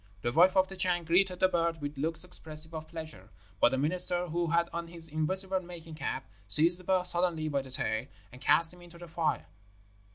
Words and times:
The 0.23 0.31
wife 0.31 0.57
of 0.57 0.67
the 0.67 0.75
Chan 0.75 1.03
greeted 1.03 1.39
the 1.39 1.47
bird 1.47 1.79
with 1.79 1.95
looks 1.95 2.23
expressive 2.23 2.73
of 2.73 2.87
pleasure, 2.87 3.29
but 3.59 3.69
the 3.69 3.77
minister, 3.77 4.29
who 4.29 4.47
had 4.47 4.67
on 4.73 4.87
his 4.87 5.07
invisible 5.07 5.59
making 5.61 5.93
cap, 5.93 6.25
seized 6.47 6.79
the 6.79 6.83
bird 6.83 7.05
suddenly 7.05 7.47
by 7.49 7.61
the 7.61 7.69
tail, 7.69 8.07
and 8.31 8.41
cast 8.41 8.73
him 8.73 8.81
into 8.81 8.97
the 8.97 9.07
fire. 9.07 9.45